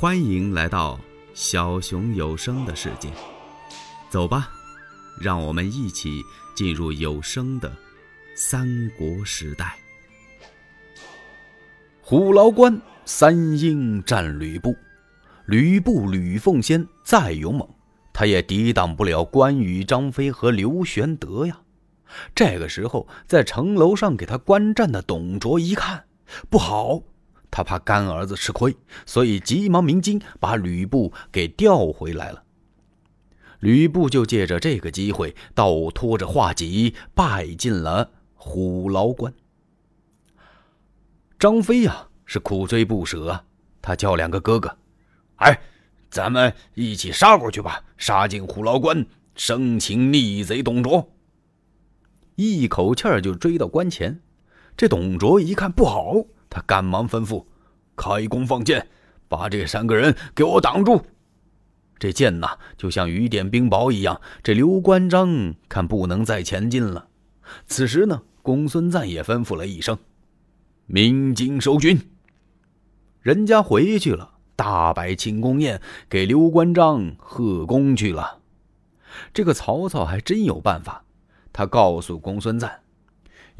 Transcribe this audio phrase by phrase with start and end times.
[0.00, 0.98] 欢迎来到
[1.34, 3.10] 小熊有声的世界，
[4.08, 4.48] 走吧，
[5.20, 6.22] 让我们一起
[6.56, 7.70] 进入有声的
[8.34, 9.76] 三国时代。
[12.00, 14.74] 虎牢关，三英战吕布，
[15.44, 17.68] 吕布吕奉先再勇猛，
[18.10, 21.60] 他也抵挡不了关羽、张飞和刘玄德呀。
[22.34, 26.04] 这个时候，在城楼上给他观战的董卓一看，
[26.48, 27.02] 不好。
[27.50, 32.44] 他怕干儿子吃亏，所以急忙鸣金，把吕布给调回来了。
[33.58, 39.34] 吕布就借着这个机会，倒拖着画戟，败进了虎牢关。
[41.38, 43.44] 张飞呀，是苦追不舍，
[43.82, 44.78] 他叫两个哥哥
[45.36, 45.60] ：“哎，
[46.10, 51.12] 咱们一起杀过去吧，杀进虎牢关，生擒逆贼董卓。”
[52.36, 54.22] 一口气儿就追到关前。
[54.74, 56.24] 这董卓一看不好。
[56.50, 57.46] 他赶忙吩咐
[57.96, 58.86] ：“开弓放箭，
[59.28, 61.00] 把这三个人给我挡住。”
[61.98, 64.20] 这箭呐，就像雨点冰雹一样。
[64.42, 67.08] 这刘关张看不能再前进了。
[67.66, 69.96] 此时呢，公孙瓒也吩咐了一声
[70.86, 72.00] ：“鸣金收军。”
[73.22, 78.40] 人家回去了，大摆庆功宴，给刘关张贺功去了。
[79.34, 81.04] 这个曹操还真有办法，
[81.52, 82.80] 他告诉公孙瓒。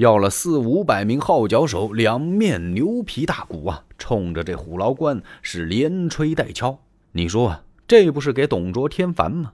[0.01, 6.81] 要了四五百名号角手，两面牛皮大鼓啊，冲着这虎牢关是连吹带敲。
[7.13, 9.53] 你说这不是给董卓添烦吗？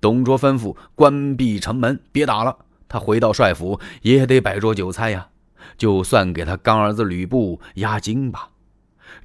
[0.00, 2.56] 董卓吩咐关闭城门，别打了。
[2.88, 5.28] 他回到帅府也得摆桌酒菜呀，
[5.76, 8.48] 就算给他干儿子吕布压惊吧。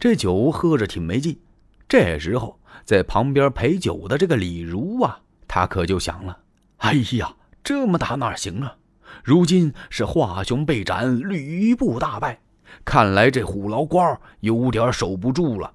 [0.02, 1.40] 这酒喝着挺没劲。
[1.88, 6.40] 这时候在旁边陪酒的这个李儒啊，他可就想了：
[6.80, 8.76] 哎呀，这么打哪行啊？
[9.24, 12.40] 如今是华雄被斩，吕布大败，
[12.86, 15.74] 看来这虎牢关有点守不住了。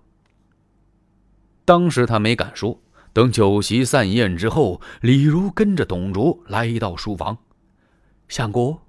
[1.65, 2.81] 当时他没敢说，
[3.12, 7.37] 等酒席散宴之后，李儒跟着董卓来到书房。
[8.28, 8.83] 相国，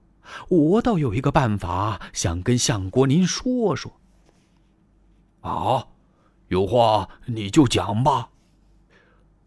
[0.49, 3.99] 我倒有一个办法，想跟相国您说说。
[5.41, 5.87] 啊，
[6.49, 8.29] 有话你就讲吧。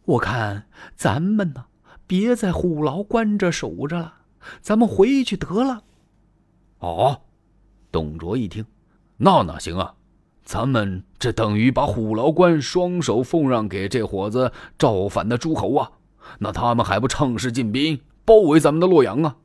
[0.04, 1.66] 我看咱们呢，
[2.06, 4.19] 别在虎牢关这守着了。
[4.60, 5.82] 咱们回去得了。
[6.78, 7.22] 哦，
[7.92, 8.64] 董卓一听，
[9.18, 9.94] 那哪行啊？
[10.42, 15.92] 咱们这等于把虎牢关双手奉让给这伙子造反的诸侯啊！
[16.38, 19.36] 那他们还不趁势进兵，包围咱们的洛阳啊？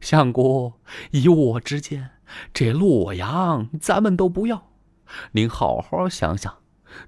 [0.00, 0.80] 相国，
[1.12, 2.10] 以我之见，
[2.52, 4.70] 这洛阳咱们都不要。
[5.32, 6.58] 您好好想想，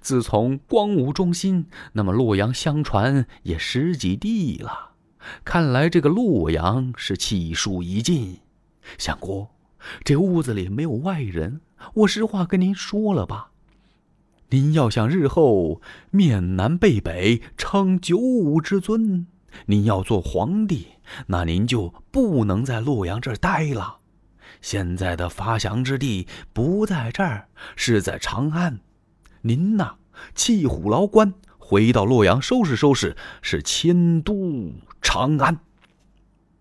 [0.00, 4.89] 自从光武中兴，那么洛阳相传也十几地了。
[5.44, 8.40] 看来这个洛阳是气数已尽，
[8.98, 9.50] 相国，
[10.04, 11.60] 这屋子里没有外人，
[11.94, 13.50] 我实话跟您说了吧。
[14.50, 15.80] 您要想日后
[16.10, 19.26] 面南背北称九五之尊，
[19.66, 20.88] 您要做皇帝，
[21.28, 23.98] 那您就不能在洛阳这儿待了。
[24.60, 28.80] 现在的发祥之地不在这儿，是在长安。
[29.42, 29.94] 您呐，
[30.34, 31.32] 弃虎牢关。
[31.58, 35.58] 回到洛阳收拾收拾，是迁都长安。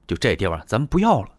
[0.07, 1.29] 就这地方，咱们不要了。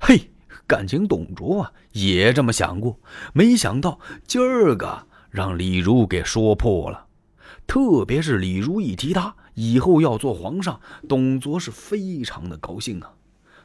[0.00, 0.30] 嘿，
[0.66, 2.98] 感情董卓啊也这么想过，
[3.32, 7.06] 没想到今儿个让李儒给说破了。
[7.66, 13.12] 特别是李儒一提他以后要做皇上，董卓是非常的高兴啊。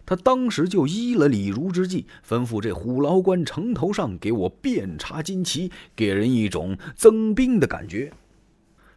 [0.05, 8.11] 他当时就依了李儒之计，吩咐这虎牢关城头上给我遍插金旗，给人一种增兵的感觉。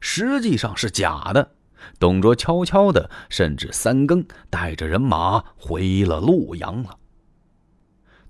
[0.00, 1.52] 实际上是假的。
[1.98, 6.98] 董卓悄悄的，甚至三更带着人马回了洛阳了。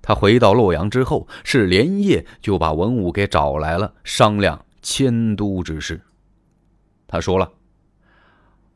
[0.03, 6.01] 他回到洛阳之后，是连夜就把文武给找来了，商量迁都之事。
[7.09, 7.53] 他说了：“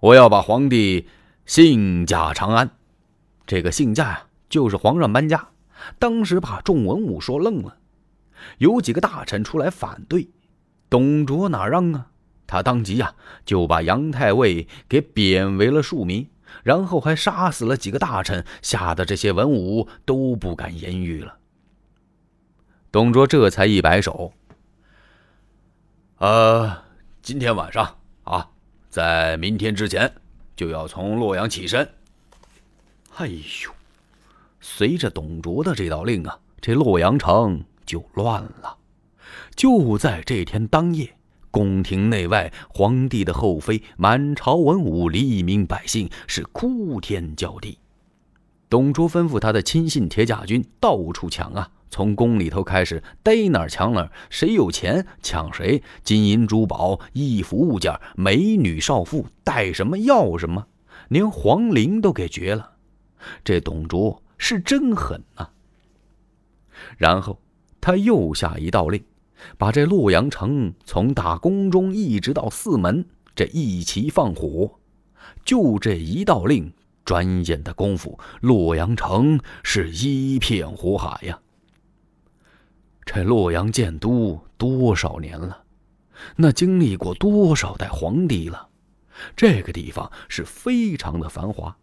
[0.01, 1.09] 我要把皇帝
[1.47, 2.71] 幸驾长安。”
[3.47, 5.49] 这个幸驾呀，就是皇上搬家。
[5.99, 7.77] 当时把众文武说愣了，
[8.59, 10.29] 有几个大臣出来反对，
[10.89, 12.11] 董卓哪让啊？
[12.51, 13.15] 他当即呀，
[13.47, 16.29] 就把杨太尉给贬为了庶民，
[16.65, 21.37] 然后还杀死了几个大臣，吓得这些文武都不敢言语了。
[22.91, 24.33] 董卓这才一摆手
[26.19, 26.83] ：“呃，
[27.23, 28.51] 今天晚上啊，
[28.89, 30.13] 在明天之前
[30.57, 31.89] 就要从洛阳起身。”
[33.15, 33.71] 哎呦，
[34.61, 38.77] 随着董卓的这道令啊，这洛阳城就乱了。
[39.55, 41.15] 就在这天当夜。
[41.51, 47.79] 宫廷内外，皇帝的后妃，满朝文武，黎民百姓是哭天叫地。
[48.69, 60.69] 董卓吩咐他的亲信铁甲军到处抢啊，从宫里头开始逮哪儿抢哪儿，谁有钱抢谁，金银珠宝、衣服物件、美女少妇，带什么要什么，
[61.09, 62.75] 连皇陵都给绝了。
[63.43, 65.49] 这董卓是真狠呐！
[66.97, 67.39] 然后
[67.81, 69.03] 他又下一道令，
[69.59, 73.05] 把这洛阳城从打宫中一直到四门，
[73.35, 74.79] 这一齐放火。
[75.45, 76.73] 就这一道令，
[77.05, 81.39] 转眼的功夫，洛阳城是一片火海呀。
[83.05, 85.65] 这洛阳建都多少年了？
[86.37, 88.69] 那经历过多少代皇帝了？
[89.35, 91.77] 这个地方是非常的繁华。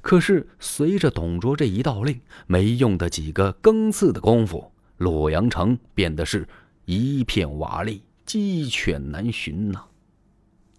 [0.00, 6.46] 可是随着董卓这一道令，没用的几个更次的功夫，洛阳城变得是
[6.84, 9.84] 一片瓦砾，鸡犬难寻呐！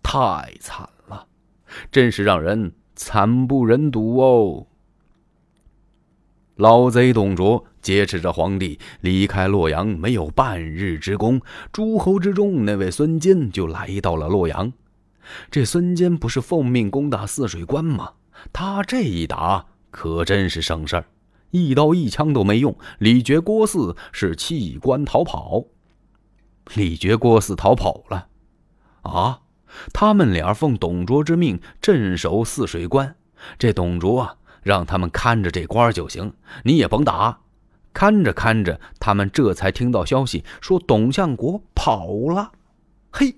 [0.02, 1.28] 太惨了，
[1.92, 4.68] 真是让人惨不忍睹哦。
[6.56, 11.42] 老贼董卓劫持着皇帝离开洛阳，没有半日之功，
[11.72, 14.72] 诸侯之中那位孙坚就来到了洛阳。
[15.50, 18.14] 这孙坚不是奉命攻打汜水关吗？
[18.52, 21.06] 他这一打可真是省事儿，
[21.52, 25.66] 一刀一枪都没用，李傕、郭汜是弃关逃跑。
[26.76, 28.28] 李傕、郭汜逃跑了，
[29.02, 29.42] 啊，
[29.94, 33.16] 他们俩奉董卓之命镇守汜水关，
[33.58, 34.36] 这董卓啊。
[34.64, 37.42] 让他们看着这关就行，你也甭打。
[37.92, 42.54] 看着看着，他们这才听到消息，说董相国跑了。
[43.12, 43.36] 嘿，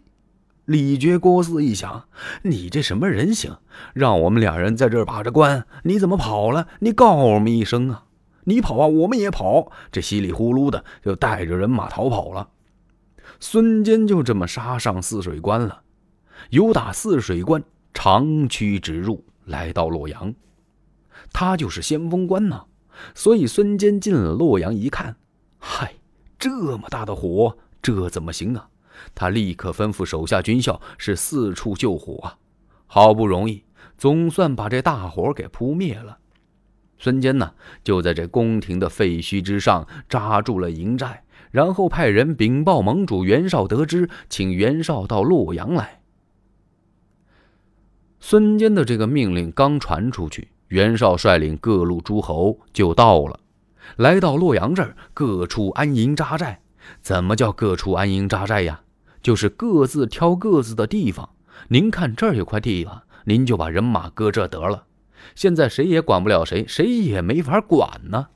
[0.66, 2.06] 李傕、郭汜一想，
[2.44, 3.58] 你这什么人行？
[3.96, 6.68] 让我们俩人在这把着关，你怎么跑了？
[6.82, 8.04] 你告我们一声啊！
[8.44, 9.72] 你跑啊，我们也跑。
[9.92, 12.50] 这稀里呼噜的就带着人马逃跑了。
[13.40, 15.82] 孙坚就这么杀上汜水关了，
[16.50, 17.64] 由打汜水关
[17.94, 20.34] 长驱直入，来到洛阳。
[21.32, 22.66] 他就是先锋官呐，
[23.14, 25.16] 所以孙坚进了洛阳一看，
[25.60, 25.96] 嗨，
[26.38, 28.70] 这么大的火，这怎么行啊？
[29.14, 32.38] 他立刻吩咐手下军校是四处救火啊。
[32.88, 33.64] 好不容易，
[33.98, 36.20] 总算把这大火给扑灭了。
[36.98, 41.25] 孙坚呢，就在这宫廷的废墟之上扎住了营寨，
[41.56, 46.02] 然后派人禀报盟主袁绍，得知，请袁绍到洛阳来。
[48.20, 50.50] 孙坚的这个命令刚传出去。
[50.68, 53.40] 袁绍率领各路诸侯就到了，
[53.96, 56.60] 来到洛阳这儿，各处安营扎寨。
[57.02, 58.82] 怎么叫各处安营扎寨呀？
[59.22, 61.30] 就是各自挑各自的地方。
[61.70, 64.88] 您看这儿有块地方，您就把人马搁这得了。
[65.36, 68.28] 现在谁也管不了谁，谁也没法管呢。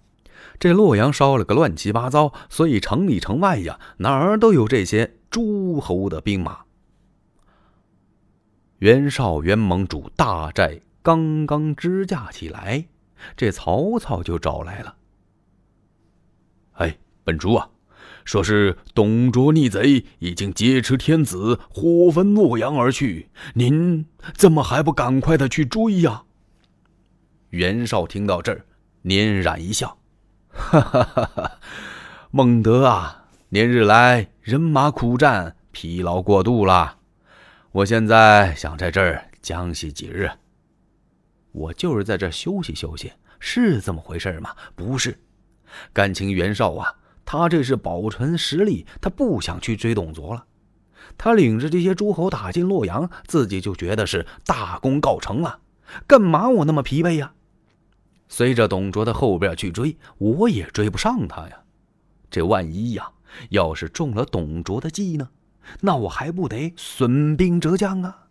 [0.59, 6.59] 这洛阳烧了个乱七八糟，所以城里城外呀，哪儿都有这些诸侯的兵马。
[8.79, 10.81] 袁绍袁盟主大寨。
[11.01, 12.85] 刚刚支架起来，
[13.37, 14.97] 这曹操就找来了。
[16.73, 17.69] 哎，本主啊，
[18.25, 26.25] 说是董卓逆贼已经劫持天子，火焚洛阳而去，您怎么还不赶快的去追呀？
[27.51, 28.65] 袁绍听到这儿，
[29.03, 29.97] 捻然一笑，
[30.49, 31.59] 哈哈哈哈！
[32.31, 36.97] 孟德啊，连日来人马苦战，疲劳过度了，
[37.71, 40.29] 我现在想在这儿将息几日。
[41.51, 44.55] 我就是在这儿休息休息，是这么回事吗？
[44.75, 45.19] 不是，
[45.93, 50.45] 感情袁绍啊，他这是保存实力，他不想去追董卓了。
[51.17, 55.59] 他领着这些诸侯打进洛阳，自己就觉得是大功告成了。
[56.05, 57.33] 干嘛我那么疲惫呀？
[58.29, 61.63] 随着董卓的后边去追，我也追不上他呀。
[62.31, 63.11] 这万一呀，
[63.49, 65.29] 要是中了董卓的计呢？
[65.81, 68.27] 那我还不得损兵折将啊？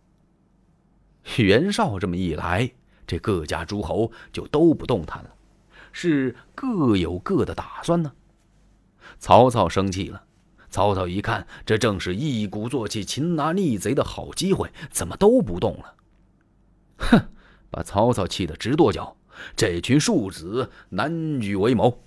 [1.37, 2.71] 袁绍这么一来。
[3.05, 5.31] 这各家诸侯就都不动弹了，
[5.91, 8.13] 是各有各的打算呢。
[9.17, 10.25] 曹操生气了，
[10.69, 15.95] 曹操一看，这正是一鼓作气擒拿逆贼的好机会，怎么都不动了？
[16.99, 17.29] 哼，
[17.71, 19.17] 把曹操气得直跺脚。
[19.55, 22.01] 这群庶子难与为谋，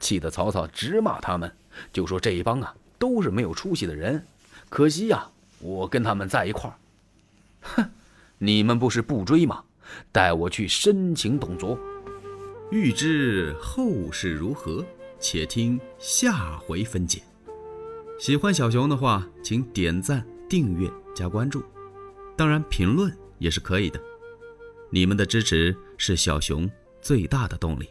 [0.00, 1.52] 气得曹操直骂他们，
[1.92, 4.24] 就说这一帮啊都是没有出息的人。
[4.68, 6.76] 可惜呀，我跟他们在一块儿。
[7.62, 7.90] 哼，
[8.38, 9.64] 你们不是不追吗？
[10.10, 11.78] 带我去深情董卓。
[12.70, 14.84] 欲知后事如何，
[15.20, 17.22] 且听下回分解。
[18.18, 21.62] 喜欢小熊的话，请点赞、订阅、加关注，
[22.36, 24.00] 当然评论也是可以的。
[24.90, 26.70] 你们的支持是小熊
[27.00, 27.88] 最大的动力。